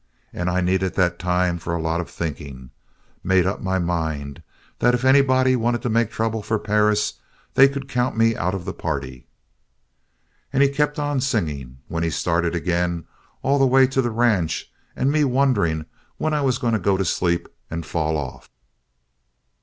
And 0.33 0.49
I 0.49 0.61
needed 0.61 0.95
that 0.95 1.19
time 1.19 1.59
for 1.59 1.75
a 1.75 1.79
lot 1.79 2.01
of 2.01 2.09
thinking. 2.09 2.71
Made 3.23 3.45
up 3.45 3.61
my 3.61 3.77
mind 3.77 4.41
that 4.79 4.95
if 4.95 5.05
anybody 5.05 5.55
wanted 5.55 5.83
to 5.83 5.91
make 5.91 6.09
trouble 6.09 6.41
for 6.41 6.57
Perris 6.57 7.19
they 7.53 7.67
could 7.69 7.87
count 7.87 8.17
me 8.17 8.35
out 8.35 8.55
of 8.55 8.65
the 8.65 8.73
party. 8.73 9.27
"And 10.51 10.63
he 10.63 10.69
kept 10.69 10.97
on 10.97 11.21
singing, 11.21 11.77
when 11.87 12.01
he 12.01 12.09
started 12.09 12.55
again, 12.55 13.05
all 13.43 13.59
the 13.59 13.67
way 13.67 13.85
to 13.85 14.01
the 14.01 14.09
ranch 14.09 14.71
and 14.95 15.11
me 15.11 15.23
wondering 15.23 15.85
when 16.17 16.33
I 16.33 16.41
was 16.41 16.57
going 16.57 16.73
to 16.73 16.79
go 16.79 16.97
to 16.97 17.05
sleep 17.05 17.47
and 17.69 17.85
fall 17.85 18.17
off. 18.17 18.49